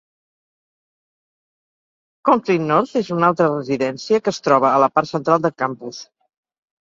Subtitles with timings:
[2.29, 6.01] Conklin North és una altra residència que es troba a la part central de campus.